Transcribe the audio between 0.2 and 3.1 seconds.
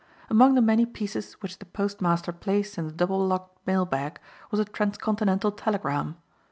Among the many pieces which the postmaster placed in the